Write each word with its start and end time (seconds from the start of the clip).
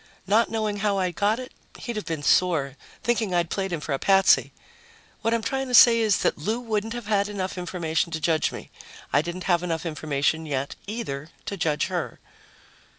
Not 0.25 0.49
knowing 0.49 0.77
how 0.77 0.97
I 0.97 1.11
got 1.11 1.37
it, 1.39 1.51
he'd 1.77 1.95
have 1.95 2.07
been 2.07 2.23
sore, 2.23 2.75
thinking 3.03 3.35
I'd 3.35 3.51
played 3.51 3.71
him 3.71 3.79
for 3.79 3.93
a 3.93 3.99
patsy. 3.99 4.51
What 5.21 5.31
I'm 5.31 5.43
trying 5.43 5.67
to 5.67 5.75
say 5.75 5.99
is 5.99 6.23
that 6.23 6.39
Lou 6.39 6.59
wouldn't 6.59 6.93
have 6.93 7.05
had 7.05 7.27
enough 7.29 7.55
information 7.55 8.11
to 8.13 8.19
judge 8.19 8.51
me. 8.51 8.71
I 9.13 9.21
didn't 9.21 9.43
have 9.43 9.61
enough 9.61 9.85
information 9.85 10.47
yet, 10.47 10.75
either, 10.87 11.29
to 11.45 11.55
judge 11.55 11.85
her. 11.85 12.19